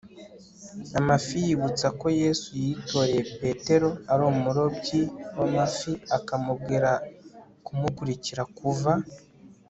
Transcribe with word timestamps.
amafi 0.99 1.35
yibutsa 1.45 1.87
ko 1.99 2.07
yezu 2.21 2.49
yitoreye 2.65 3.21
petero 3.41 3.89
ari 4.11 4.23
umurobyi 4.33 5.01
w'amafi 5.37 5.91
akamubwira 6.17 6.91
kumukurikira 7.65 8.43
kuva 8.57 8.91